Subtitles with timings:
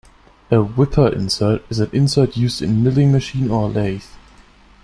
[0.49, 4.05] A "wiper insert" is an insert used in a milling machine or a lathe.